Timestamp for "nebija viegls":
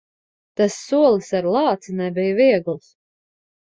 2.01-2.91